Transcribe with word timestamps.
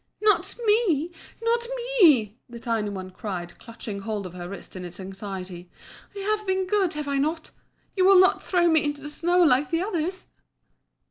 "Not 0.19 0.55
me! 0.65 1.11
not 1.43 1.67
me!" 1.99 2.39
the 2.49 2.57
tiny 2.59 2.89
one 2.89 3.11
cried, 3.11 3.59
clutching 3.59 3.99
hold 3.99 4.25
of 4.25 4.33
her 4.33 4.49
wrist 4.49 4.75
in 4.75 4.83
its 4.83 4.99
anxiety. 4.99 5.69
"I 6.15 6.19
have 6.21 6.47
been 6.47 6.65
good, 6.65 6.93
have 6.93 7.07
I 7.07 7.19
not? 7.19 7.51
You 7.95 8.05
will 8.05 8.19
not 8.19 8.41
throw 8.43 8.67
me 8.67 8.83
into 8.83 9.01
the 9.03 9.11
snow 9.11 9.43
like 9.43 9.69
the 9.69 9.83
others?" 9.83 10.25